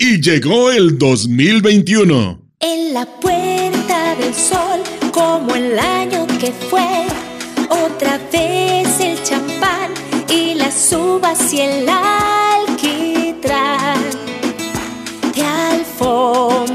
[0.00, 2.40] Y llegó el 2021.
[2.60, 4.80] En la puerta del sol,
[5.12, 7.04] como el año que fue,
[7.68, 9.90] otra vez el champán
[10.30, 13.18] y las uvas y el alquitrán
[15.34, 16.68] de alfombra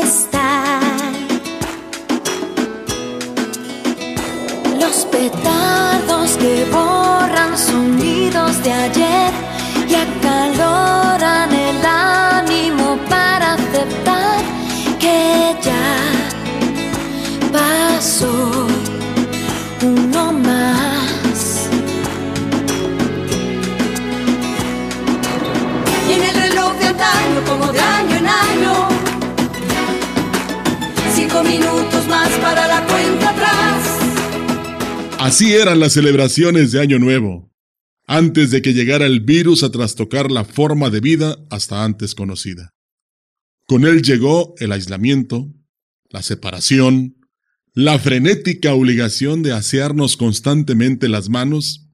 [0.00, 1.12] están.
[4.78, 9.13] Los petardos que borran sonidos de ayer
[35.24, 37.50] Así eran las celebraciones de Año Nuevo,
[38.06, 42.74] antes de que llegara el virus a trastocar la forma de vida hasta antes conocida.
[43.66, 45.50] Con él llegó el aislamiento,
[46.10, 47.16] la separación,
[47.72, 51.88] la frenética obligación de asearnos constantemente las manos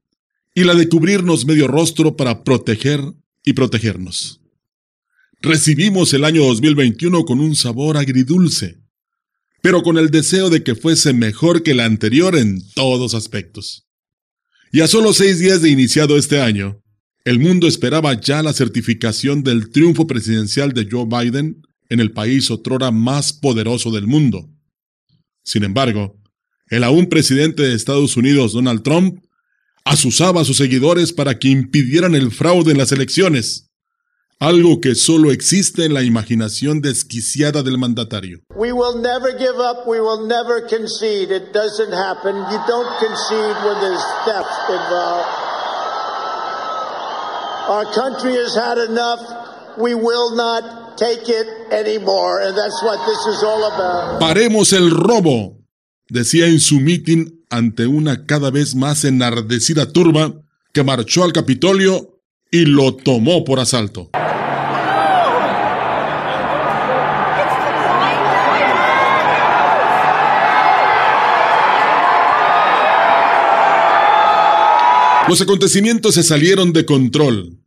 [0.53, 2.99] y la de cubrirnos medio rostro para proteger
[3.45, 4.41] y protegernos.
[5.41, 8.80] Recibimos el año 2021 con un sabor agridulce,
[9.61, 13.87] pero con el deseo de que fuese mejor que el anterior en todos aspectos.
[14.71, 16.81] Y a solo seis días de iniciado este año,
[17.23, 22.49] el mundo esperaba ya la certificación del triunfo presidencial de Joe Biden en el país
[22.49, 24.49] otrora más poderoso del mundo.
[25.43, 26.19] Sin embargo,
[26.69, 29.19] el aún presidente de Estados Unidos, Donald Trump,
[29.83, 33.70] asusaba a sus seguidores para que impidieran el fraude en las elecciones,
[34.41, 38.39] algo que solo existe en la imaginación desquiciada del mandatario.
[38.55, 39.85] We will never give up.
[39.85, 41.31] We will never concede.
[41.31, 42.35] It doesn't happen.
[42.35, 45.29] You don't concede when there's theft involved.
[47.69, 49.21] Our country has had enough.
[49.77, 52.41] We will not take it anymore.
[52.41, 54.19] And that's what this is all about.
[54.19, 55.59] Paremos el robo,
[56.09, 60.33] decía en su mitin ante una cada vez más enardecida turba
[60.73, 62.17] que marchó al Capitolio
[62.49, 64.09] y lo tomó por asalto.
[75.31, 77.57] Los acontecimientos se salieron de control.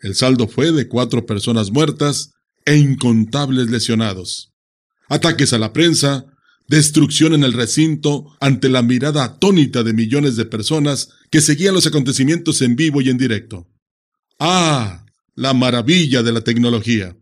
[0.00, 2.32] El saldo fue de cuatro personas muertas
[2.64, 4.54] e incontables lesionados.
[5.06, 6.24] Ataques a la prensa,
[6.66, 11.86] destrucción en el recinto ante la mirada atónita de millones de personas que seguían los
[11.86, 13.68] acontecimientos en vivo y en directo.
[14.38, 15.04] ¡Ah!
[15.34, 17.14] La maravilla de la tecnología.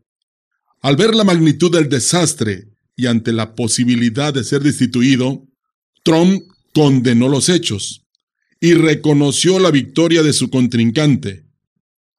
[0.80, 5.48] Al ver la magnitud del desastre y ante la posibilidad de ser destituido,
[6.04, 8.04] Trump condenó los hechos
[8.60, 11.44] y reconoció la victoria de su contrincante.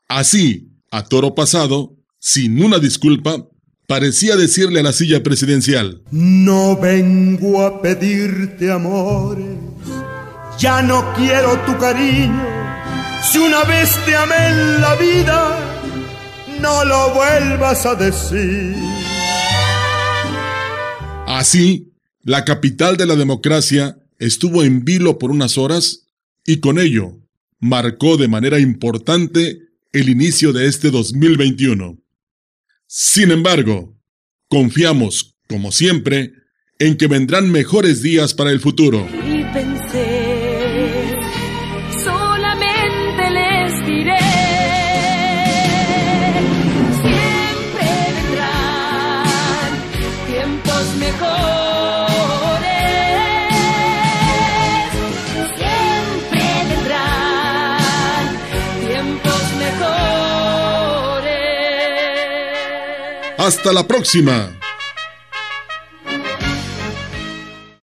[0.07, 3.47] Así, a toro pasado, sin una disculpa,
[3.87, 9.57] parecía decirle a la silla presidencial, No vengo a pedirte amores,
[10.59, 12.47] ya no quiero tu cariño.
[13.31, 15.77] Si una vez te amé en la vida,
[16.61, 18.75] no lo vuelvas a decir.
[21.27, 26.08] Así, la capital de la democracia estuvo en vilo por unas horas
[26.45, 27.19] y con ello
[27.59, 29.59] marcó de manera importante
[29.91, 31.97] el inicio de este 2021.
[32.87, 33.97] Sin embargo,
[34.47, 36.33] confiamos, como siempre,
[36.79, 39.18] en que vendrán mejores días para el futuro.
[63.49, 64.58] Hasta la próxima.